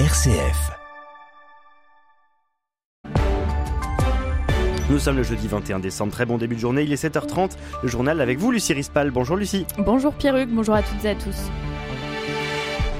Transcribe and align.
RCF. 0.00 0.72
Nous 4.90 4.98
sommes 4.98 5.18
le 5.18 5.22
jeudi 5.22 5.46
21 5.46 5.78
décembre. 5.78 6.10
Très 6.10 6.26
bon 6.26 6.36
début 6.36 6.56
de 6.56 6.60
journée. 6.60 6.82
Il 6.82 6.92
est 6.92 7.00
7h30. 7.00 7.52
Le 7.80 7.88
journal 7.88 8.20
avec 8.20 8.38
vous, 8.40 8.50
Lucie 8.50 8.72
Rispal. 8.72 9.12
Bonjour 9.12 9.36
Lucie. 9.36 9.66
Bonjour 9.78 10.12
Pierruc. 10.12 10.48
Bonjour 10.50 10.74
à 10.74 10.82
toutes 10.82 11.04
et 11.04 11.10
à 11.10 11.14
tous. 11.14 11.48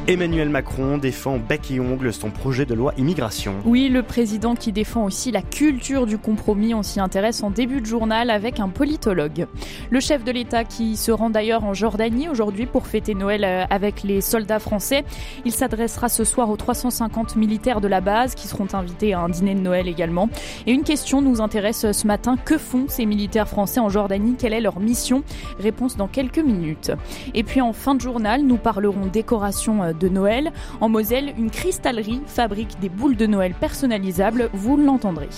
Emmanuel 0.06 0.50
Macron 0.50 0.98
défend 0.98 1.38
bec 1.38 1.70
et 1.70 1.80
ongle 1.80 2.12
son 2.12 2.28
projet 2.28 2.66
de 2.66 2.74
loi 2.74 2.92
immigration. 2.98 3.54
Oui, 3.64 3.88
le 3.88 4.02
président 4.02 4.54
qui 4.54 4.70
défend 4.70 5.06
aussi 5.06 5.30
la 5.30 5.40
culture 5.40 6.04
du 6.04 6.18
compromis, 6.18 6.74
on 6.74 6.82
s'y 6.82 7.00
intéresse 7.00 7.42
en 7.42 7.48
début 7.48 7.80
de 7.80 7.86
journal 7.86 8.28
avec 8.28 8.60
un 8.60 8.68
politologue. 8.68 9.46
Le 9.88 10.00
chef 10.00 10.22
de 10.22 10.30
l'État 10.30 10.64
qui 10.64 10.98
se 10.98 11.10
rend 11.10 11.30
d'ailleurs 11.30 11.64
en 11.64 11.72
Jordanie 11.72 12.28
aujourd'hui 12.28 12.66
pour 12.66 12.86
fêter 12.86 13.14
Noël 13.14 13.44
euh, 13.44 13.64
avec 13.70 14.02
les 14.02 14.20
soldats 14.20 14.58
français. 14.58 15.04
Il 15.46 15.52
s'adressera 15.52 16.10
ce 16.10 16.24
soir 16.24 16.50
aux 16.50 16.58
350 16.58 17.36
militaires 17.36 17.80
de 17.80 17.88
la 17.88 18.02
base 18.02 18.34
qui 18.34 18.46
seront 18.46 18.68
invités 18.74 19.14
à 19.14 19.20
un 19.20 19.30
dîner 19.30 19.54
de 19.54 19.60
Noël 19.60 19.88
également. 19.88 20.28
Et 20.66 20.72
une 20.72 20.84
question 20.84 21.22
nous 21.22 21.40
intéresse 21.40 21.90
ce 21.92 22.06
matin, 22.06 22.36
que 22.36 22.58
font 22.58 22.84
ces 22.88 23.06
militaires 23.06 23.48
français 23.48 23.80
en 23.80 23.88
Jordanie? 23.88 24.34
Quelle 24.38 24.52
est 24.52 24.60
leur 24.60 24.80
mission? 24.80 25.22
Réponse 25.58 25.96
dans 25.96 26.08
quelques 26.08 26.40
minutes. 26.40 26.92
Et 27.32 27.42
puis 27.42 27.62
en 27.62 27.72
fin 27.72 27.94
de 27.94 28.02
journal, 28.02 28.42
nous 28.42 28.58
parlerons 28.58 29.06
décoration 29.06 29.82
euh, 29.82 29.93
de 29.98 30.08
Noël. 30.08 30.52
En 30.80 30.88
Moselle, 30.88 31.32
une 31.38 31.50
cristallerie 31.50 32.22
fabrique 32.26 32.78
des 32.80 32.88
boules 32.88 33.16
de 33.16 33.26
Noël 33.26 33.54
personnalisables, 33.54 34.50
vous 34.52 34.76
l'entendrez. 34.76 35.28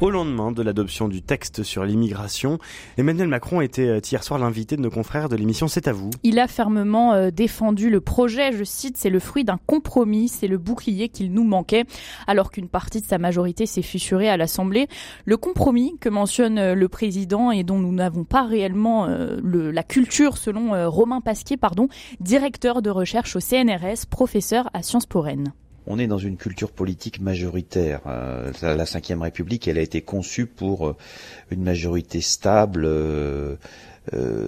Au 0.00 0.08
lendemain 0.08 0.50
de 0.50 0.62
l'adoption 0.62 1.08
du 1.08 1.20
texte 1.20 1.62
sur 1.62 1.84
l'immigration, 1.84 2.58
Emmanuel 2.96 3.28
Macron 3.28 3.60
était 3.60 3.86
euh, 3.86 4.00
hier 4.00 4.24
soir 4.24 4.40
l'invité 4.40 4.76
de 4.76 4.80
nos 4.80 4.88
confrères 4.88 5.28
de 5.28 5.36
l'émission 5.36 5.68
C'est 5.68 5.88
à 5.88 5.92
vous. 5.92 6.08
Il 6.22 6.38
a 6.38 6.48
fermement 6.48 7.12
euh, 7.12 7.30
défendu 7.30 7.90
le 7.90 8.00
projet, 8.00 8.52
je 8.52 8.64
cite, 8.64 8.96
c'est 8.96 9.10
le 9.10 9.20
fruit 9.20 9.44
d'un 9.44 9.58
compromis, 9.66 10.28
c'est 10.28 10.48
le 10.48 10.56
bouclier 10.56 11.10
qu'il 11.10 11.34
nous 11.34 11.44
manquait, 11.44 11.84
alors 12.26 12.50
qu'une 12.50 12.68
partie 12.68 13.02
de 13.02 13.06
sa 13.06 13.18
majorité 13.18 13.66
s'est 13.66 13.82
fissurée 13.82 14.30
à 14.30 14.38
l'Assemblée. 14.38 14.88
Le 15.26 15.36
compromis 15.36 15.98
que 16.00 16.08
mentionne 16.08 16.56
euh, 16.56 16.74
le 16.74 16.88
président 16.88 17.50
et 17.50 17.62
dont 17.62 17.78
nous 17.78 17.92
n'avons 17.92 18.24
pas 18.24 18.44
réellement 18.44 19.06
le, 19.06 19.70
la 19.70 19.82
culture 19.82 20.38
selon 20.38 20.90
Romain 20.90 21.20
Pasquier, 21.20 21.58
pardon, 21.58 21.88
directeur 22.20 22.80
de 22.80 22.88
recherche 22.88 23.36
au 23.36 23.40
CNRS, 23.40 24.06
professeur 24.08 24.70
à 24.72 24.82
Sciences 24.82 25.04
Po 25.04 25.20
Rennes 25.20 25.52
on 25.86 25.98
est 25.98 26.06
dans 26.06 26.18
une 26.18 26.36
culture 26.36 26.70
politique 26.70 27.20
majoritaire. 27.20 28.00
Euh, 28.06 28.52
la 28.62 28.84
Ve 28.84 29.20
République, 29.20 29.68
elle 29.68 29.78
a 29.78 29.82
été 29.82 30.02
conçue 30.02 30.46
pour 30.46 30.88
euh, 30.88 30.96
une 31.50 31.62
majorité 31.62 32.20
stable, 32.20 32.84
euh, 32.84 33.56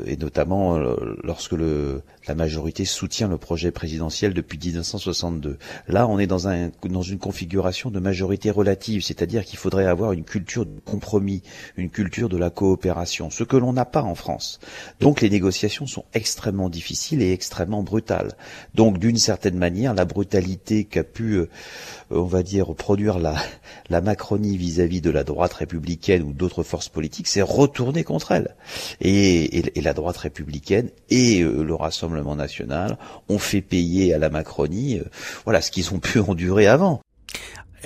et 0.07 0.17
notamment 0.17 0.79
lorsque 1.23 1.53
le, 1.53 2.03
la 2.27 2.35
majorité 2.35 2.85
soutient 2.85 3.29
le 3.29 3.39
projet 3.39 3.71
présidentiel 3.71 4.35
depuis 4.35 4.59
1962. 4.59 5.59
Là, 5.89 6.07
on 6.09 6.19
est 6.19 6.27
dans, 6.27 6.49
un, 6.49 6.71
dans 6.85 7.03
une 7.03 7.19
configuration 7.19 7.91
de 7.91 8.01
majorité 8.01 8.51
relative, 8.51 9.03
c'est-à-dire 9.03 9.45
qu'il 9.45 9.59
faudrait 9.59 9.87
avoir 9.87 10.13
une 10.13 10.25
culture 10.25 10.67
de 10.67 10.81
compromis, 10.85 11.43
une 11.77 11.91
culture 11.91 12.29
de 12.29 12.37
la 12.37 12.51
coopération, 12.51 13.31
ce 13.31 13.45
que 13.45 13.57
l'on 13.57 13.73
n'a 13.73 13.85
pas 13.85 14.03
en 14.03 14.15
France. 14.15 14.61
Donc 15.01 15.21
les 15.21 15.31
négociations 15.31 15.87
sont 15.87 16.05
extrêmement 16.15 16.69
difficiles 16.69 17.23
et 17.23 17.33
extrêmement 17.33 17.83
brutales. 17.83 18.33
Donc 18.75 18.99
d'une 18.99 19.19
certaine 19.19 19.57
manière, 19.57 19.95
la 19.95 20.05
brutalité 20.05 20.85
qu'a 20.85 21.05
pu, 21.05 21.35
euh, 21.35 21.49
on 22.11 22.25
va 22.25 22.43
dire, 22.43 22.75
produire 22.75 23.19
la, 23.19 23.35
la 23.91 24.01
Macronie 24.01 24.57
vis-à-vis 24.57 24.99
-vis 24.99 25.03
de 25.03 25.11
la 25.11 25.25
droite 25.25 25.55
républicaine 25.55 26.23
ou 26.23 26.33
d'autres 26.33 26.63
forces 26.63 26.89
politiques, 26.89 27.29
c'est 27.29 27.43
retourner 27.43 28.05
contre 28.05 28.33
elle. 28.33 28.57
Et 29.01 29.33
et, 29.53 29.81
la 29.81 29.93
droite 29.93 30.17
républicaine 30.17 30.91
et 31.11 31.43
euh, 31.43 31.63
le 31.63 31.75
Rassemblement 31.75 32.12
national 32.13 32.99
ont 33.29 33.39
fait 33.39 33.61
payer 33.61 34.15
à 34.15 34.19
la 34.19 34.31
Macronie 34.31 34.99
euh, 34.99 35.05
voilà 35.45 35.61
ce 35.61 35.71
qu'ils 35.71 35.93
ont 35.95 35.99
pu 35.99 36.19
endurer 36.29 36.67
avant. 36.67 37.01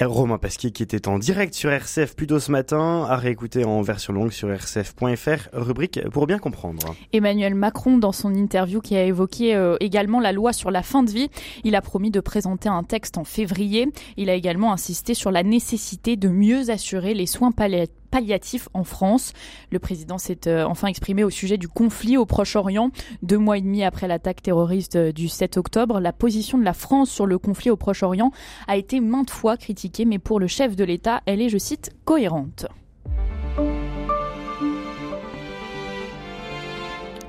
Romain 0.05 0.37
Pasquier 0.37 0.73
qui 0.73 0.83
était 0.83 1.09
en 1.09 1.19
direct 1.19 1.55
sur 1.55 1.71
RCF 1.71 2.15
plus 2.15 2.27
tôt 2.27 2.39
ce 2.39 2.51
matin, 2.53 3.07
à 3.09 3.17
réécouter 3.17 3.65
en 3.65 3.81
version 3.81 4.13
longue 4.13 4.31
sur 4.31 4.55
rcf.fr, 4.55 5.49
rubrique 5.55 6.01
pour 6.11 6.27
bien 6.27 6.39
comprendre. 6.39 6.95
Emmanuel 7.15 7.55
Macron, 7.55 7.97
dans 7.97 8.13
son 8.13 8.35
interview 8.35 8.81
qui 8.81 8.97
a 8.97 9.05
évoqué 9.05 9.55
euh, 9.55 9.77
également 9.81 10.21
la 10.21 10.33
loi 10.33 10.53
sur 10.53 10.71
la 10.71 10.83
fin 10.83 11.03
de 11.03 11.11
vie, 11.11 11.31
il 11.65 11.75
a 11.75 11.81
promis 11.81 12.11
de 12.11 12.21
présenter 12.21 12.69
un 12.69 12.83
texte 12.83 13.17
en 13.17 13.25
février. 13.25 13.89
Il 14.19 14.29
a 14.29 14.35
également 14.35 14.73
insisté 14.73 15.15
sur 15.15 15.31
la 15.31 15.43
nécessité 15.43 16.17
de 16.17 16.29
mieux 16.29 16.69
assurer 16.69 17.15
les 17.15 17.27
soins 17.27 17.53
palliatifs 17.53 17.97
palliatif 18.17 18.71
en 18.73 18.83
France. 18.83 19.35
Le 19.71 19.79
président 19.79 20.17
s'est 20.17 20.49
euh, 20.49 20.65
enfin 20.65 20.89
exprimé 20.89 21.23
au 21.23 21.29
sujet 21.29 21.59
du 21.59 21.69
conflit 21.69 22.17
au 22.17 22.25
Proche-Orient. 22.25 22.91
Deux 23.23 23.37
mois 23.37 23.59
et 23.59 23.61
demi 23.61 23.85
après 23.85 24.09
l'attaque 24.09 24.41
terroriste 24.41 24.97
euh, 24.97 25.13
du 25.13 25.29
7 25.29 25.59
octobre, 25.59 26.01
la 26.01 26.15
position 26.15 26.57
de 26.57 26.65
la 26.65 26.73
France 26.73 27.11
sur 27.11 27.27
le 27.27 27.37
conflit 27.37 27.69
au 27.69 27.77
Proche-Orient 27.77 28.31
a 28.69 28.79
été 28.79 29.01
maintes 29.01 29.29
fois 29.29 29.59
critiquée, 29.59 30.07
mais 30.07 30.19
pour 30.19 30.41
le 30.41 30.47
chef 30.47 30.77
de 30.77 30.85
l'État, 30.85 31.21
elle 31.27 31.43
est, 31.43 31.51
je 31.51 31.59
cite, 31.59 31.91
cohérente. 32.07 32.67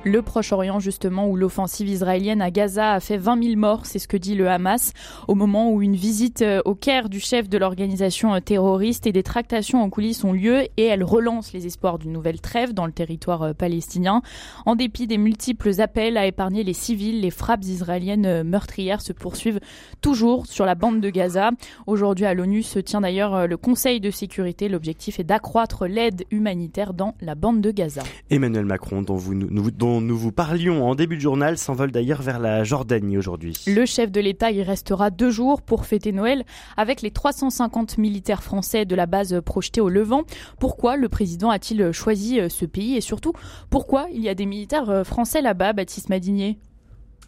Le 0.08 0.22
Proche-Orient 0.22 0.80
justement 0.80 1.28
où 1.28 1.36
l'offensive 1.36 1.88
israélienne 1.88 2.40
à 2.40 2.50
Gaza 2.50 2.92
a 2.92 3.00
fait 3.00 3.18
20 3.18 3.42
000 3.42 3.56
morts, 3.56 3.84
c'est 3.84 3.98
ce 3.98 4.08
que 4.08 4.16
dit 4.16 4.34
le 4.34 4.48
Hamas, 4.48 4.92
au 5.28 5.34
moment 5.34 5.70
où 5.70 5.82
une 5.82 5.94
visite 5.94 6.42
euh, 6.42 6.62
au 6.64 6.74
Caire 6.74 7.08
du 7.08 7.20
chef 7.20 7.48
de 7.48 7.58
l'organisation 7.58 8.34
euh, 8.34 8.40
terroriste 8.40 9.06
et 9.06 9.12
des 9.12 9.22
tractations 9.22 9.82
en 9.82 9.90
coulisses 9.90 10.24
ont 10.24 10.32
lieu 10.32 10.62
et 10.76 10.84
elle 10.84 11.04
relance 11.04 11.52
les 11.52 11.66
espoirs 11.66 11.98
d'une 11.98 12.12
nouvelle 12.12 12.40
trêve 12.40 12.72
dans 12.72 12.86
le 12.86 12.92
territoire 12.92 13.42
euh, 13.42 13.52
palestinien. 13.52 14.22
En 14.64 14.76
dépit 14.76 15.06
des 15.06 15.18
multiples 15.18 15.80
appels 15.80 16.16
à 16.16 16.26
épargner 16.26 16.64
les 16.64 16.72
civils, 16.72 17.20
les 17.20 17.30
frappes 17.30 17.64
israéliennes 17.64 18.42
meurtrières 18.42 19.02
se 19.02 19.12
poursuivent 19.12 19.60
toujours 20.00 20.46
sur 20.46 20.64
la 20.64 20.74
bande 20.74 21.00
de 21.00 21.10
Gaza. 21.10 21.50
Aujourd'hui 21.86 22.24
à 22.24 22.32
l'ONU 22.32 22.62
se 22.62 22.78
tient 22.78 23.02
d'ailleurs 23.02 23.46
le 23.46 23.56
Conseil 23.56 24.00
de 24.00 24.10
sécurité. 24.10 24.68
L'objectif 24.68 25.20
est 25.20 25.24
d'accroître 25.24 25.86
l'aide 25.86 26.24
humanitaire 26.30 26.94
dans 26.94 27.14
la 27.20 27.34
bande 27.34 27.60
de 27.60 27.70
Gaza. 27.70 28.02
Emmanuel 28.30 28.64
Macron, 28.64 29.02
dont 29.02 29.16
vous, 29.16 29.34
nous, 29.34 29.70
dont 29.70 29.97
nous 30.00 30.16
vous 30.16 30.32
parlions 30.32 30.88
en 30.88 30.94
début 30.94 31.16
de 31.16 31.20
journal 31.20 31.58
s'envole 31.58 31.90
d'ailleurs 31.90 32.22
vers 32.22 32.38
la 32.38 32.64
Jordanie 32.64 33.16
aujourd'hui. 33.16 33.54
Le 33.66 33.86
chef 33.86 34.10
de 34.10 34.20
l'État 34.20 34.50
y 34.50 34.62
restera 34.62 35.10
deux 35.10 35.30
jours 35.30 35.62
pour 35.62 35.86
fêter 35.86 36.12
Noël 36.12 36.44
avec 36.76 37.02
les 37.02 37.10
350 37.10 37.98
militaires 37.98 38.42
français 38.42 38.84
de 38.84 38.94
la 38.94 39.06
base 39.06 39.40
projetée 39.44 39.80
au 39.80 39.88
Levant. 39.88 40.22
Pourquoi 40.60 40.96
le 40.96 41.08
président 41.08 41.50
a-t-il 41.50 41.92
choisi 41.92 42.40
ce 42.48 42.64
pays 42.64 42.96
et 42.96 43.00
surtout 43.00 43.32
pourquoi 43.70 44.06
il 44.12 44.22
y 44.22 44.28
a 44.28 44.34
des 44.34 44.46
militaires 44.46 45.02
français 45.04 45.42
là-bas, 45.42 45.72
Baptiste 45.72 46.08
Madinier? 46.08 46.58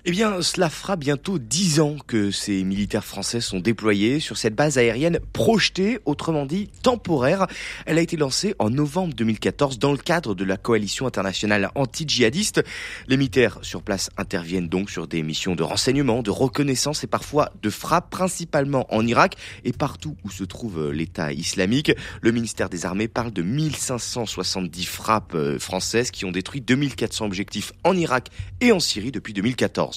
Eh 0.06 0.12
bien, 0.12 0.40
cela 0.40 0.70
fera 0.70 0.96
bientôt 0.96 1.38
dix 1.38 1.78
ans 1.78 1.96
que 2.06 2.30
ces 2.30 2.64
militaires 2.64 3.04
français 3.04 3.42
sont 3.42 3.60
déployés 3.60 4.18
sur 4.18 4.38
cette 4.38 4.54
base 4.54 4.78
aérienne 4.78 5.20
projetée, 5.34 5.98
autrement 6.06 6.46
dit 6.46 6.68
temporaire. 6.82 7.46
Elle 7.84 7.98
a 7.98 8.00
été 8.00 8.16
lancée 8.16 8.54
en 8.58 8.70
novembre 8.70 9.12
2014 9.12 9.78
dans 9.78 9.92
le 9.92 9.98
cadre 9.98 10.34
de 10.34 10.44
la 10.44 10.56
coalition 10.56 11.06
internationale 11.06 11.70
anti-djihadiste. 11.74 12.62
Les 13.08 13.18
militaires 13.18 13.58
sur 13.60 13.82
place 13.82 14.08
interviennent 14.16 14.68
donc 14.68 14.88
sur 14.88 15.06
des 15.06 15.22
missions 15.22 15.54
de 15.54 15.62
renseignement, 15.62 16.22
de 16.22 16.30
reconnaissance 16.30 17.04
et 17.04 17.06
parfois 17.06 17.52
de 17.62 17.68
frappe, 17.68 18.08
principalement 18.08 18.86
en 18.94 19.06
Irak 19.06 19.36
et 19.64 19.72
partout 19.72 20.16
où 20.24 20.30
se 20.30 20.44
trouve 20.44 20.90
l'État 20.92 21.30
islamique. 21.32 21.92
Le 22.22 22.32
ministère 22.32 22.70
des 22.70 22.86
Armées 22.86 23.08
parle 23.08 23.32
de 23.32 23.42
1570 23.42 24.86
frappes 24.86 25.34
euh, 25.34 25.58
françaises 25.58 26.10
qui 26.10 26.24
ont 26.24 26.32
détruit 26.32 26.62
2400 26.62 27.26
objectifs 27.26 27.72
en 27.84 27.94
Irak 27.94 28.28
et 28.62 28.72
en 28.72 28.80
Syrie 28.80 29.12
depuis 29.12 29.34
2014. 29.34 29.89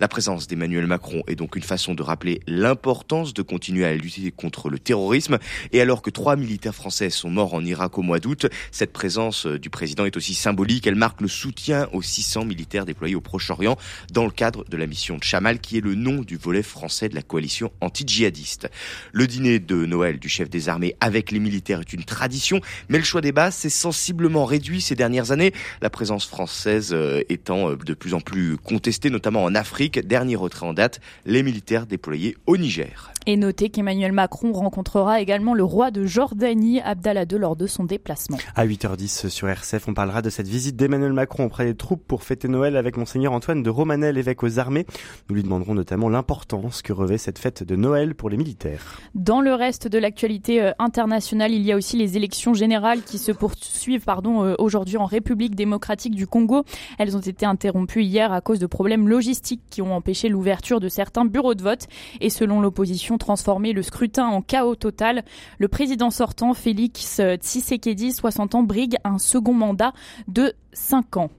La 0.00 0.08
présence 0.08 0.46
d'Emmanuel 0.46 0.86
Macron 0.86 1.22
est 1.26 1.34
donc 1.34 1.56
une 1.56 1.62
façon 1.62 1.94
de 1.94 2.02
rappeler 2.02 2.40
l'importance 2.46 3.34
de 3.34 3.42
continuer 3.42 3.84
à 3.84 3.94
lutter 3.94 4.30
contre 4.30 4.68
le 4.68 4.78
terrorisme. 4.78 5.38
Et 5.72 5.80
alors 5.80 6.02
que 6.02 6.10
trois 6.10 6.36
militaires 6.36 6.74
français 6.74 7.10
sont 7.10 7.30
morts 7.30 7.54
en 7.54 7.64
Irak 7.64 7.98
au 7.98 8.02
mois 8.02 8.20
d'août, 8.20 8.46
cette 8.70 8.92
présence 8.92 9.46
euh, 9.46 9.58
du 9.58 9.70
président 9.70 10.04
est 10.04 10.16
aussi 10.16 10.34
symbolique. 10.34 10.86
Elle 10.86 10.94
marque 10.94 11.20
le 11.20 11.28
soutien 11.28 11.88
aux 11.92 12.02
600 12.02 12.44
militaires 12.44 12.84
déployés 12.84 13.14
au 13.14 13.20
Proche-Orient 13.20 13.76
dans 14.12 14.24
le 14.24 14.30
cadre 14.30 14.64
de 14.64 14.76
la 14.76 14.86
mission 14.86 15.18
Chamal, 15.20 15.60
qui 15.60 15.78
est 15.78 15.80
le 15.80 15.94
nom 15.94 16.22
du 16.22 16.36
volet 16.36 16.62
français 16.62 17.08
de 17.08 17.14
la 17.14 17.22
coalition 17.22 17.72
anti-djihadiste. 17.80 18.68
Le 19.12 19.26
dîner 19.26 19.58
de 19.58 19.86
Noël 19.86 20.18
du 20.18 20.28
chef 20.28 20.48
des 20.48 20.68
armées 20.68 20.94
avec 21.00 21.30
les 21.30 21.38
militaires 21.38 21.80
est 21.80 21.92
une 21.92 22.04
tradition, 22.04 22.60
mais 22.88 22.98
le 22.98 23.04
choix 23.04 23.20
des 23.20 23.32
bases 23.32 23.54
s'est 23.54 23.68
sensiblement 23.68 24.44
réduit 24.44 24.80
ces 24.80 24.94
dernières 24.94 25.30
années, 25.30 25.52
la 25.82 25.90
présence 25.90 26.26
française 26.26 26.90
euh, 26.92 27.22
étant 27.28 27.70
euh, 27.70 27.76
de 27.76 27.94
plus 27.94 28.14
en 28.14 28.20
plus 28.20 28.56
contestée, 28.56 29.10
notamment 29.10 29.37
en 29.38 29.54
Afrique. 29.54 29.98
Dernier 30.06 30.36
retrait 30.36 30.66
en 30.66 30.74
date, 30.74 31.00
les 31.24 31.42
militaires 31.42 31.86
déployés 31.86 32.36
au 32.46 32.56
Niger. 32.56 33.12
Et 33.26 33.36
notez 33.36 33.68
qu'Emmanuel 33.68 34.12
Macron 34.12 34.52
rencontrera 34.52 35.20
également 35.20 35.52
le 35.52 35.62
roi 35.62 35.90
de 35.90 36.06
Jordanie, 36.06 36.80
Abdallah 36.80 37.24
II, 37.30 37.38
lors 37.38 37.56
de 37.56 37.66
son 37.66 37.84
déplacement. 37.84 38.38
À 38.56 38.66
8h10 38.66 39.28
sur 39.28 39.48
RCF, 39.48 39.86
on 39.86 39.92
parlera 39.92 40.22
de 40.22 40.30
cette 40.30 40.48
visite 40.48 40.76
d'Emmanuel 40.76 41.12
Macron 41.12 41.44
auprès 41.44 41.66
des 41.66 41.74
troupes 41.74 42.02
pour 42.06 42.22
fêter 42.22 42.48
Noël 42.48 42.74
avec 42.74 42.96
Monseigneur 42.96 43.32
Antoine 43.34 43.62
de 43.62 43.68
Romanel, 43.68 44.16
évêque 44.16 44.42
aux 44.42 44.58
armées. 44.58 44.86
Nous 45.28 45.34
lui 45.34 45.42
demanderons 45.42 45.74
notamment 45.74 46.08
l'importance 46.08 46.80
que 46.80 46.94
revêt 46.94 47.18
cette 47.18 47.38
fête 47.38 47.62
de 47.62 47.76
Noël 47.76 48.14
pour 48.14 48.30
les 48.30 48.38
militaires. 48.38 48.98
Dans 49.14 49.42
le 49.42 49.52
reste 49.52 49.88
de 49.88 49.98
l'actualité 49.98 50.62
euh, 50.62 50.72
internationale, 50.78 51.52
il 51.52 51.60
y 51.62 51.72
a 51.72 51.76
aussi 51.76 51.98
les 51.98 52.16
élections 52.16 52.54
générales 52.54 53.02
qui 53.02 53.18
se 53.18 53.32
poursuivent 53.32 54.04
pardon, 54.04 54.42
euh, 54.42 54.54
aujourd'hui 54.58 54.96
en 54.96 55.04
République 55.04 55.54
démocratique 55.54 56.14
du 56.14 56.26
Congo. 56.26 56.64
Elles 56.98 57.14
ont 57.14 57.20
été 57.20 57.44
interrompues 57.44 58.04
hier 58.04 58.32
à 58.32 58.40
cause 58.40 58.58
de 58.58 58.66
problèmes 58.66 59.06
logistiques 59.06 59.27
qui 59.70 59.82
ont 59.82 59.94
empêché 59.94 60.28
l'ouverture 60.28 60.80
de 60.80 60.88
certains 60.88 61.24
bureaux 61.24 61.54
de 61.54 61.62
vote. 61.62 61.86
Et 62.20 62.30
selon 62.30 62.60
l'opposition, 62.60 63.18
transformer 63.18 63.72
le 63.72 63.82
scrutin 63.82 64.26
en 64.26 64.42
chaos 64.42 64.76
total. 64.76 65.24
Le 65.58 65.68
président 65.68 66.10
sortant, 66.10 66.54
Félix 66.54 67.20
Tshisekedi, 67.38 68.12
60 68.12 68.54
ans, 68.54 68.62
brigue 68.62 68.96
un 69.04 69.18
second 69.18 69.54
mandat 69.54 69.92
de 70.26 70.54
5 70.72 71.16
ans. 71.16 71.30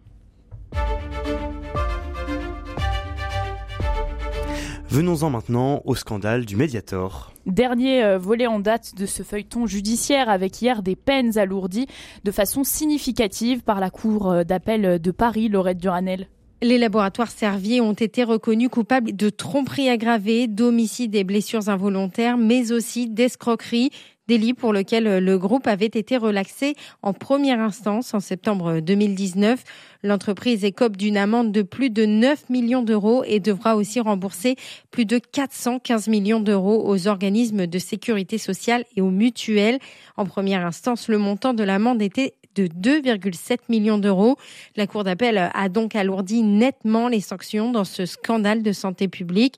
Venons-en 4.90 5.30
maintenant 5.30 5.84
au 5.86 5.94
scandale 5.94 6.46
du 6.46 6.56
Mediator. 6.56 7.32
Dernier 7.46 8.04
euh, 8.04 8.18
volet 8.18 8.48
en 8.48 8.60
date 8.60 8.96
de 8.96 9.06
ce 9.06 9.22
feuilleton 9.22 9.68
judiciaire 9.68 10.30
avec 10.30 10.64
hier 10.64 10.82
des 10.82 10.96
peines 10.96 11.38
alourdies 11.38 11.86
de 12.24 12.32
façon 12.32 12.64
significative 12.64 13.62
par 13.62 13.80
la 13.80 13.92
Cour 13.92 14.32
euh, 14.32 14.44
d'appel 14.44 15.00
de 15.00 15.12
Paris, 15.12 15.48
Laurette 15.48 15.78
Duranel. 15.78 16.28
Les 16.62 16.78
laboratoires 16.78 17.32
Servier 17.32 17.80
ont 17.80 17.94
été 17.94 18.26
reconnus 18.26 18.68
coupables 18.68 19.16
de 19.16 19.30
tromperie 19.30 19.88
aggravée, 19.88 20.48
d'homicide 20.48 21.16
et 21.16 21.24
blessures 21.24 21.70
involontaires, 21.70 22.38
mais 22.38 22.74
aussi 22.74 23.08
d'escroquerie, 23.08 23.92
délit 24.28 24.54
pour 24.54 24.74
lequel 24.74 25.24
le 25.24 25.38
groupe 25.40 25.68
avait 25.68 25.86
été 25.86 26.18
relaxé 26.18 26.76
en 27.02 27.14
première 27.14 27.62
instance 27.62 28.14
en 28.14 28.20
septembre 28.20 28.82
2019. 28.82 29.64
L'entreprise 30.04 30.66
écope 30.66 30.98
d'une 30.98 31.16
amende 31.16 31.54
de 31.54 31.62
plus 31.62 31.90
de 31.90 32.06
9 32.06 32.50
millions 32.50 32.84
d'euros 32.84 33.24
et 33.26 33.40
devra 33.40 33.78
aussi 33.78 34.02
rembourser 34.02 34.58
plus 34.92 35.06
de 35.06 35.18
415 35.18 36.10
millions 36.10 36.42
d'euros 36.42 36.84
aux 36.88 37.08
organismes 37.08 37.68
de 37.68 37.80
sécurité 37.80 38.38
sociale 38.38 38.84
et 38.98 39.02
aux 39.02 39.10
mutuelles. 39.10 39.80
En 40.18 40.26
première 40.26 40.66
instance, 40.66 41.08
le 41.08 41.18
montant 41.18 41.54
de 41.54 41.64
l'amende 41.64 42.02
était 42.02 42.36
de 42.56 42.68
2,7 42.68 43.58
millions 43.70 43.98
d'euros. 43.98 44.38
La 44.76 44.88
Cour 44.88 45.04
d'appel 45.04 45.52
a 45.54 45.70
donc 45.70 45.96
alourdi 45.96 46.44
nettement 46.44 47.08
les 47.08 47.22
sanctions 47.22 47.72
dans 47.72 47.86
ce 47.86 48.06
scandale 48.06 48.64
de 48.64 48.72
santé 48.72 49.08
publique. 49.08 49.56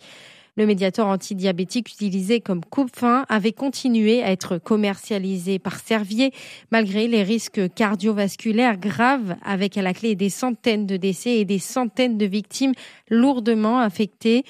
Le 0.58 0.66
médiateur 0.66 1.08
antidiabétique 1.08 1.90
utilisé 1.90 2.42
comme 2.42 2.64
coupe-fin 2.66 3.26
avait 3.30 3.54
continué 3.54 4.22
à 4.22 4.32
être 4.32 4.58
commercialisé 4.58 5.60
par 5.60 5.80
Servier 5.80 6.34
malgré 6.72 7.08
les 7.08 7.24
risques 7.24 7.74
cardiovasculaires 7.74 8.78
graves 8.78 9.38
avec 9.44 9.78
à 9.78 9.82
la 9.82 9.94
clé 9.94 10.16
des 10.16 10.30
centaines 10.30 10.86
de 10.86 10.98
décès 10.98 11.38
et 11.38 11.46
des 11.46 11.60
centaines 11.60 12.18
de 12.18 12.26
victimes 12.26 12.74
lourdement 13.10 13.80
affectées. 13.80 14.44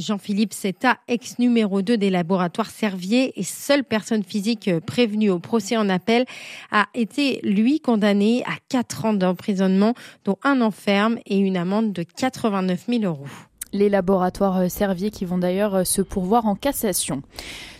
Jean-Philippe 0.00 0.52
Seta, 0.52 0.98
ex 1.08 1.38
numéro 1.38 1.82
2 1.82 1.96
des 1.96 2.10
laboratoires 2.10 2.70
Servier 2.70 3.38
et 3.38 3.42
seule 3.42 3.84
personne 3.84 4.22
physique 4.22 4.70
prévenue 4.86 5.30
au 5.30 5.38
procès 5.38 5.76
en 5.76 5.88
appel, 5.88 6.24
a 6.70 6.86
été, 6.94 7.40
lui, 7.42 7.80
condamné 7.80 8.42
à 8.44 8.56
4 8.68 9.04
ans 9.06 9.14
d'emprisonnement, 9.14 9.94
dont 10.24 10.38
un 10.42 10.60
enferme 10.60 11.18
et 11.26 11.38
une 11.38 11.56
amende 11.56 11.92
de 11.92 12.02
89 12.02 12.86
000 12.88 13.02
euros. 13.04 13.26
Les 13.72 13.88
laboratoires 13.88 14.70
Servier 14.70 15.10
qui 15.10 15.24
vont 15.24 15.38
d'ailleurs 15.38 15.86
se 15.86 16.00
pourvoir 16.00 16.46
en 16.46 16.54
cassation. 16.54 17.22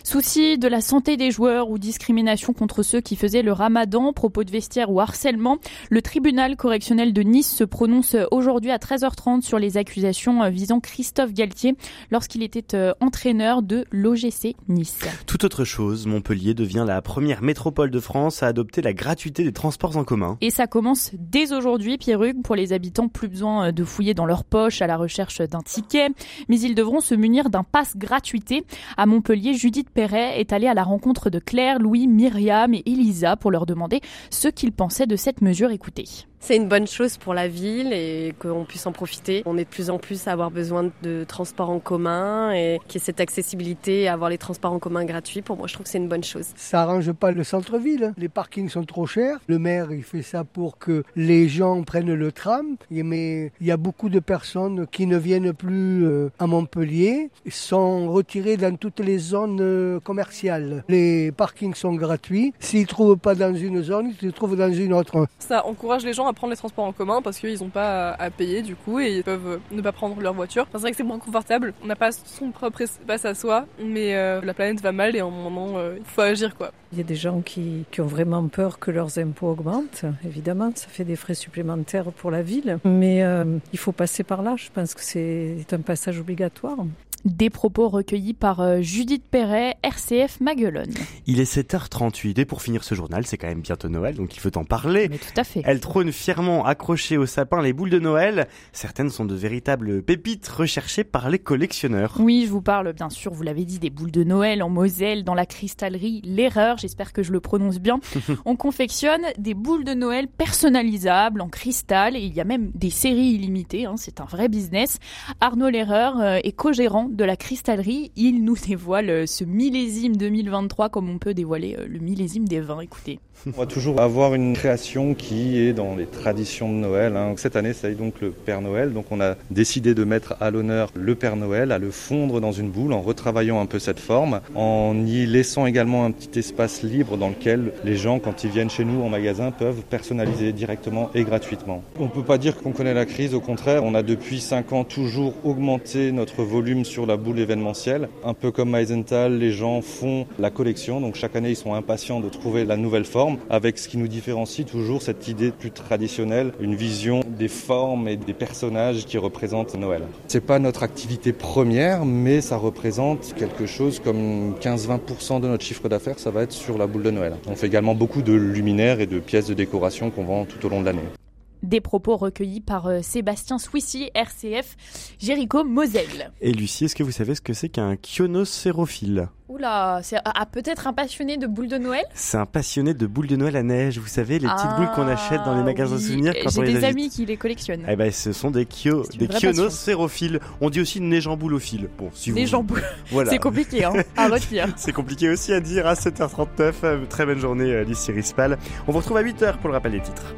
Souci 0.07 0.57
de 0.57 0.69
la 0.69 0.79
santé 0.79 1.17
des 1.17 1.31
joueurs 1.31 1.69
ou 1.69 1.77
discrimination 1.77 2.53
contre 2.53 2.81
ceux 2.81 3.01
qui 3.01 3.17
faisaient 3.17 3.41
le 3.41 3.51
ramadan, 3.51 4.13
propos 4.13 4.45
de 4.45 4.51
vestiaire 4.51 4.89
ou 4.89 5.01
harcèlement, 5.01 5.57
le 5.89 6.01
tribunal 6.01 6.55
correctionnel 6.55 7.11
de 7.11 7.23
Nice 7.23 7.53
se 7.53 7.65
prononce 7.65 8.15
aujourd'hui 8.31 8.71
à 8.71 8.77
13h30 8.77 9.41
sur 9.41 9.59
les 9.59 9.75
accusations 9.75 10.49
visant 10.49 10.79
Christophe 10.79 11.33
Galtier 11.33 11.75
lorsqu'il 12.09 12.41
était 12.41 12.73
euh, 12.73 12.93
entraîneur 13.01 13.61
de 13.61 13.83
l'OGC 13.91 14.55
Nice. 14.69 14.99
Tout 15.25 15.43
autre 15.43 15.65
chose, 15.65 16.07
Montpellier 16.07 16.53
devient 16.53 16.85
la 16.87 17.01
première 17.01 17.41
métropole 17.41 17.91
de 17.91 17.99
France 17.99 18.43
à 18.43 18.47
adopter 18.47 18.81
la 18.81 18.93
gratuité 18.93 19.43
des 19.43 19.51
transports 19.51 19.97
en 19.97 20.05
commun. 20.05 20.37
Et 20.39 20.51
ça 20.51 20.67
commence 20.67 21.11
dès 21.19 21.51
aujourd'hui, 21.51 21.97
Pierrugue, 21.97 22.41
pour 22.43 22.55
les 22.55 22.71
habitants, 22.71 23.09
plus 23.09 23.27
besoin 23.27 23.73
de 23.73 23.83
fouiller 23.83 24.13
dans 24.13 24.25
leur 24.25 24.45
poche 24.45 24.81
à 24.81 24.87
la 24.87 24.95
recherche 24.95 25.41
d'un 25.41 25.63
ticket, 25.63 26.11
mais 26.47 26.61
ils 26.61 26.75
devront 26.75 27.01
se 27.01 27.13
munir 27.13 27.49
d'un 27.49 27.63
pass 27.63 27.97
gratuité. 27.97 28.63
À 28.95 29.05
Montpellier, 29.05 29.53
Judith 29.53 29.89
Perret 29.97 30.39
est 30.39 30.53
allé 30.53 30.67
à 30.67 30.75
la 30.75 30.83
rencontre 30.83 31.31
de 31.31 31.39
Claire, 31.39 31.79
Louis, 31.79 32.05
Myriam 32.05 32.71
et 32.75 32.83
Elisa 32.85 33.35
pour 33.35 33.49
leur 33.49 33.65
demander 33.65 33.99
ce 34.29 34.47
qu'ils 34.47 34.71
pensaient 34.71 35.07
de 35.07 35.15
cette 35.15 35.41
mesure. 35.41 35.71
Écoutez. 35.71 36.05
C'est 36.39 36.55
une 36.55 36.67
bonne 36.67 36.87
chose 36.87 37.17
pour 37.17 37.33
la 37.33 37.47
ville 37.47 37.91
et 37.91 38.33
qu'on 38.39 38.63
puisse 38.63 38.85
en 38.85 38.91
profiter. 38.91 39.43
On 39.45 39.57
est 39.57 39.65
de 39.65 39.69
plus 39.69 39.89
en 39.89 39.97
plus 39.97 40.27
à 40.27 40.31
avoir 40.31 40.51
besoin 40.51 40.91
de 41.01 41.25
transports 41.27 41.69
en 41.69 41.79
commun 41.79 42.51
et 42.53 42.79
qu'il 42.87 42.99
y 42.99 43.03
ait 43.03 43.05
cette 43.05 43.19
accessibilité 43.19 44.07
à 44.07 44.13
avoir 44.13 44.29
les 44.29 44.37
transports 44.37 44.71
en 44.71 44.79
commun 44.79 45.03
gratuits. 45.03 45.41
Pour 45.41 45.57
moi, 45.57 45.67
je 45.67 45.73
trouve 45.73 45.85
que 45.85 45.89
c'est 45.89 45.97
une 45.97 46.07
bonne 46.07 46.23
chose. 46.23 46.45
Ça 46.55 46.83
arrange 46.83 47.11
pas 47.11 47.31
le 47.31 47.43
centre-ville. 47.43 48.13
Les 48.17 48.29
parkings 48.29 48.69
sont 48.69 48.85
trop 48.85 49.07
chers. 49.07 49.39
Le 49.47 49.59
maire, 49.59 49.91
il 49.91 50.03
fait 50.03 50.21
ça 50.21 50.43
pour 50.43 50.77
que 50.77 51.03
les 51.15 51.49
gens 51.49 51.83
prennent 51.83 52.13
le 52.13 52.31
tram. 52.31 52.77
Mais 52.91 53.51
il 53.59 53.67
y 53.67 53.71
a 53.71 53.77
beaucoup 53.77 54.09
de 54.09 54.19
personnes 54.19 54.87
qui 54.87 55.07
ne 55.07 55.17
viennent 55.17 55.53
plus 55.53 56.05
euh, 56.05 56.29
à 56.39 56.47
Montpellier, 56.47 57.29
sont 57.49 58.11
retirées 58.11 58.57
dans 58.57 58.75
toutes 58.75 58.99
les 58.99 59.17
zones 59.17 59.59
euh, 59.59 59.99
commerciales. 59.99 60.83
Les 60.87 61.31
parkings 61.31 61.73
sont 61.73 61.95
gratuits. 61.95 62.53
S'ils 62.59 62.87
trouvent 62.87 63.17
pas 63.17 63.35
dans 63.35 63.53
une 63.53 63.81
zone, 63.81 64.13
ils 64.21 64.29
se 64.29 64.33
trouvent 64.33 64.55
dans 64.55 64.71
une 64.71 64.93
autre. 64.93 65.27
Ça 65.39 65.65
encourage 65.65 66.05
les 66.05 66.13
gens 66.13 66.26
à 66.27 66.33
prendre 66.33 66.51
les 66.51 66.57
transports 66.57 66.85
en 66.85 66.93
commun 66.93 67.21
parce 67.21 67.39
qu'ils 67.39 67.59
n'ont 67.59 67.69
pas 67.69 68.11
à 68.11 68.29
payer 68.29 68.61
du 68.61 68.75
coup 68.75 68.99
et 68.99 69.17
ils 69.17 69.23
peuvent 69.23 69.59
ne 69.71 69.81
pas 69.81 69.91
prendre 69.91 70.19
leur 70.21 70.33
voiture. 70.33 70.63
Enfin, 70.63 70.73
c'est 70.73 70.81
vrai 70.81 70.91
que 70.91 70.97
c'est 70.97 71.03
moins 71.03 71.19
confortable. 71.19 71.73
On 71.83 71.87
n'a 71.87 71.95
pas 71.95 72.11
son 72.11 72.51
propre 72.51 72.81
espace 72.81 73.25
à 73.25 73.33
soi, 73.33 73.65
mais 73.79 74.15
euh, 74.15 74.41
la 74.41 74.53
planète 74.53 74.81
va 74.81 74.91
mal 74.91 75.15
et 75.15 75.21
en 75.21 75.31
moment, 75.31 75.73
euh, 75.77 75.95
il 75.97 76.05
faut 76.05 76.21
agir 76.21 76.55
quoi. 76.55 76.71
Il 76.91 76.97
y 76.97 77.01
a 77.01 77.03
des 77.03 77.15
gens 77.15 77.41
qui, 77.41 77.85
qui, 77.91 77.99
ont 78.01 78.07
vraiment 78.07 78.47
peur 78.47 78.79
que 78.79 78.91
leurs 78.91 79.19
impôts 79.19 79.47
augmentent. 79.47 80.05
Évidemment, 80.25 80.71
ça 80.73 80.87
fait 80.87 81.03
des 81.03 81.17
frais 81.17 81.33
supplémentaires 81.33 82.11
pour 82.11 82.31
la 82.31 82.41
ville, 82.41 82.79
mais 82.85 83.23
euh, 83.23 83.57
il 83.73 83.79
faut 83.79 83.91
passer 83.91 84.23
par 84.23 84.41
là. 84.41 84.55
Je 84.57 84.69
pense 84.73 84.93
que 84.93 85.01
c'est 85.01 85.73
un 85.73 85.81
passage 85.81 86.19
obligatoire. 86.19 86.77
Des 87.25 87.49
propos 87.49 87.89
recueillis 87.89 88.33
par 88.33 88.81
Judith 88.81 89.23
Perret, 89.29 89.75
RCF 89.83 90.39
Maguelone. 90.39 90.93
Il 91.25 91.39
est 91.39 91.51
7h38 91.51 92.39
et 92.39 92.45
pour 92.45 92.61
finir 92.61 92.83
ce 92.83 92.95
journal, 92.95 93.25
c'est 93.25 93.37
quand 93.37 93.47
même 93.47 93.61
bientôt 93.61 93.89
Noël, 93.89 94.15
donc 94.15 94.35
il 94.35 94.39
faut 94.39 94.55
en 94.57 94.63
parler. 94.63 95.09
Mais 95.09 95.17
tout 95.17 95.39
à 95.39 95.43
fait. 95.43 95.61
Elle 95.65 95.79
trône 95.79 96.11
fièrement 96.11 96.65
accrochée 96.65 97.17
au 97.17 97.25
sapin 97.25 97.61
les 97.61 97.73
boules 97.73 97.89
de 97.89 97.99
Noël. 97.99 98.47
Certaines 98.71 99.09
sont 99.09 99.25
de 99.25 99.35
véritables 99.35 100.01
pépites 100.03 100.47
recherchées 100.47 101.03
par 101.03 101.29
les 101.29 101.39
collectionneurs. 101.39 102.15
Oui, 102.19 102.43
je 102.45 102.51
vous 102.51 102.61
parle 102.61 102.93
bien 102.93 103.09
sûr, 103.09 103.33
vous 103.33 103.43
l'avez 103.43 103.65
dit, 103.65 103.79
des 103.79 103.89
boules 103.89 104.11
de 104.11 104.23
Noël 104.23 104.63
en 104.63 104.69
Moselle, 104.69 105.23
dans 105.23 105.33
la 105.33 105.45
cristallerie 105.45 106.21
L'Erreur, 106.23 106.77
j'espère 106.77 107.13
que 107.13 107.23
je 107.23 107.31
le 107.31 107.39
prononce 107.39 107.79
bien. 107.79 107.99
On 108.45 108.55
confectionne 108.55 109.21
des 109.37 109.53
boules 109.53 109.83
de 109.83 109.93
Noël 109.93 110.27
personnalisables 110.27 111.41
en 111.41 111.49
cristal 111.49 112.15
et 112.15 112.21
il 112.21 112.33
y 112.33 112.41
a 112.41 112.43
même 112.43 112.71
des 112.73 112.89
séries 112.89 113.33
illimitées, 113.33 113.85
hein, 113.85 113.95
c'est 113.97 114.21
un 114.21 114.25
vrai 114.25 114.49
business. 114.49 114.99
Arnaud 115.41 115.69
L'Erreur 115.69 116.19
euh, 116.19 116.39
est 116.43 116.51
co-gérant 116.51 117.09
de 117.17 117.25
la 117.25 117.35
cristallerie. 117.35 118.11
Il 118.15 118.43
nous 118.45 118.55
dévoile 118.55 119.09
euh, 119.09 119.25
ce 119.25 119.43
millésime 119.43 120.15
2023 120.15 120.89
comme 120.89 121.09
on 121.09 121.17
peut 121.17 121.33
dévoiler 121.33 121.75
euh, 121.77 121.87
le 121.89 121.99
millésime 121.99 122.47
des 122.47 122.61
vins. 122.61 122.79
Écoutez. 122.79 123.19
On 123.45 123.51
va 123.51 123.65
toujours 123.65 124.01
avoir 124.01 124.33
une 124.33 124.53
création 124.53 125.13
qui 125.13 125.59
est 125.59 125.73
dans 125.73 125.95
les 125.95 126.05
traditions 126.05 126.69
de 126.69 126.77
Noël. 126.77 127.15
Hein. 127.15 127.33
Cette 127.37 127.55
année, 127.55 127.73
c'est 127.73 127.93
donc 127.95 128.19
le 128.19 128.31
Père 128.31 128.61
Noël. 128.61 128.93
Donc 128.93 129.05
on 129.11 129.21
a 129.21 129.35
décidé 129.51 129.93
de 129.93 130.03
mettre 130.03 130.35
à 130.39 130.49
l'honneur 130.49 130.91
le 130.95 131.15
Père 131.15 131.35
Noël, 131.35 131.71
à 131.71 131.77
le 131.77 131.91
fondre 131.91 132.41
dans 132.41 132.51
une 132.51 132.69
boule 132.69 132.93
en 132.93 133.01
retravaillant 133.01 133.59
un 133.59 133.65
peu 133.65 133.79
cette 133.79 133.99
forme, 133.99 134.41
en 134.55 134.95
y 135.05 135.25
laissant 135.25 135.65
également 135.65 136.05
un 136.05 136.11
petit 136.11 136.39
espace 136.39 136.83
libre 136.83 137.17
dans 137.17 137.29
lequel 137.29 137.73
les 137.83 137.95
gens, 137.95 138.19
quand 138.19 138.43
ils 138.43 138.49
viennent 138.49 138.69
chez 138.69 138.85
nous 138.85 139.01
en 139.01 139.09
magasin, 139.09 139.51
peuvent 139.51 139.83
personnaliser 139.89 140.51
directement 140.51 141.09
et 141.13 141.23
gratuitement. 141.23 141.83
On 141.99 142.05
ne 142.05 142.09
peut 142.09 142.23
pas 142.23 142.37
dire 142.37 142.57
qu'on 142.57 142.71
connaît 142.71 142.93
la 142.93 143.05
crise, 143.05 143.33
au 143.33 143.41
contraire, 143.41 143.83
on 143.83 143.95
a 143.95 144.03
depuis 144.03 144.39
5 144.39 144.73
ans 144.73 144.83
toujours 144.83 145.33
augmenté 145.43 146.11
notre 146.11 146.43
volume 146.43 146.85
sur 146.85 146.96
la 147.05 147.17
boule 147.17 147.39
événementielle. 147.39 148.09
Un 148.23 148.33
peu 148.33 148.51
comme 148.51 148.71
Meisenthal, 148.71 149.37
les 149.37 149.51
gens 149.51 149.81
font 149.81 150.25
la 150.39 150.49
collection, 150.49 150.99
donc 151.01 151.15
chaque 151.15 151.35
année 151.35 151.49
ils 151.49 151.55
sont 151.55 151.73
impatients 151.73 152.19
de 152.19 152.29
trouver 152.29 152.65
la 152.65 152.77
nouvelle 152.77 153.05
forme, 153.05 153.37
avec 153.49 153.77
ce 153.77 153.87
qui 153.87 153.97
nous 153.97 154.07
différencie 154.07 154.65
toujours 154.65 155.01
cette 155.01 155.27
idée 155.27 155.51
plus 155.51 155.71
traditionnelle, 155.71 156.53
une 156.59 156.75
vision 156.75 157.21
des 157.27 157.47
formes 157.47 158.07
et 158.07 158.17
des 158.17 158.33
personnages 158.33 159.05
qui 159.05 159.17
représentent 159.17 159.75
Noël. 159.75 160.03
C'est 160.27 160.45
pas 160.45 160.59
notre 160.59 160.83
activité 160.83 161.33
première, 161.33 162.05
mais 162.05 162.41
ça 162.41 162.57
représente 162.57 163.33
quelque 163.35 163.65
chose 163.65 163.99
comme 163.99 164.55
15-20% 164.61 165.41
de 165.41 165.47
notre 165.47 165.63
chiffre 165.63 165.89
d'affaires, 165.89 166.19
ça 166.19 166.31
va 166.31 166.43
être 166.43 166.51
sur 166.51 166.77
la 166.77 166.87
boule 166.87 167.03
de 167.03 167.11
Noël. 167.11 167.35
On 167.47 167.55
fait 167.55 167.67
également 167.67 167.95
beaucoup 167.95 168.21
de 168.21 168.33
luminaires 168.33 168.99
et 168.99 169.05
de 169.05 169.19
pièces 169.19 169.47
de 169.47 169.53
décoration 169.53 170.09
qu'on 170.09 170.23
vend 170.23 170.45
tout 170.45 170.65
au 170.65 170.69
long 170.69 170.81
de 170.81 170.85
l'année. 170.85 171.16
Des 171.63 171.81
propos 171.81 172.17
recueillis 172.17 172.61
par 172.61 172.87
euh, 172.87 173.01
Sébastien 173.01 173.57
Swissy, 173.57 174.09
RCF, 174.13 174.75
Jéricho 175.19 175.63
Moselle. 175.63 176.31
Et 176.41 176.51
Lucie, 176.51 176.85
est-ce 176.85 176.95
que 176.95 177.03
vous 177.03 177.11
savez 177.11 177.35
ce 177.35 177.41
que 177.41 177.53
c'est 177.53 177.69
qu'un 177.69 177.95
kionocérophile 177.95 179.29
Oula, 179.49 180.01
c'est 180.03 180.17
ah, 180.25 180.45
peut-être 180.45 180.87
un 180.87 180.93
passionné 180.93 181.37
de 181.37 181.47
boules 181.47 181.69
de 181.69 181.77
Noël? 181.77 182.03
C'est 182.13 182.37
un 182.37 182.45
passionné 182.45 182.93
de 182.93 183.07
boules 183.07 183.27
de 183.27 183.37
Noël 183.37 183.55
à 183.55 183.63
neige, 183.63 183.97
vous 183.97 184.07
savez, 184.07 184.39
les 184.39 184.47
petites 184.47 184.75
boules 184.75 184.91
qu'on 184.93 185.07
achète 185.07 185.41
dans 185.45 185.55
les 185.55 185.63
magasins 185.63 185.95
oui. 185.95 186.01
souvenirs 186.01 186.33
quand 186.33 186.57
on 186.57 186.61
les 186.61 186.67
J'ai 186.67 186.73
des 186.79 186.83
agite. 186.83 186.97
amis 186.97 187.09
qui 187.09 187.25
les 187.25 187.37
collectionnent. 187.37 187.85
Eh 187.87 187.95
ben, 187.95 188.11
ce 188.11 188.33
sont 188.33 188.51
des, 188.51 188.67
une 188.85 189.03
des. 189.17 190.39
On 190.59 190.69
dit 190.69 190.81
aussi 190.81 190.99
neigemboulophile. 190.99 191.89
Bon, 191.97 192.09
si 192.13 192.31
vous... 192.31 192.45
jambes. 192.45 192.77
Voilà. 193.11 193.31
C'est 193.31 193.39
compliqué 193.39 193.85
hein, 193.85 193.93
à 194.17 194.27
retenir. 194.27 194.67
C'est 194.75 194.91
compliqué 194.91 195.29
aussi 195.29 195.53
à 195.53 195.61
dire 195.61 195.87
à 195.87 195.93
7h39. 195.93 196.73
Euh, 196.83 197.05
Très 197.09 197.25
bonne 197.25 197.39
journée, 197.39 197.71
euh, 197.71 197.83
Lucie 197.85 198.11
Rispal. 198.11 198.57
On 198.85 198.91
vous 198.91 198.97
retrouve 198.97 199.17
à 199.17 199.23
8h 199.23 199.57
pour 199.57 199.69
le 199.69 199.75
rappel 199.75 199.93
des 199.93 200.01
titres. 200.01 200.33